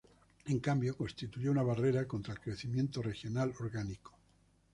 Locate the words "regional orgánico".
3.03-4.11